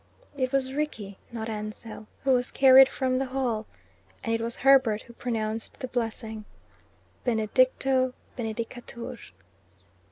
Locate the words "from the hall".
2.89-3.67